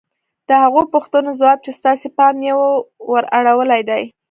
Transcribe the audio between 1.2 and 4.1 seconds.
ځواب چې ستاسې پام يې ور اړولی دی.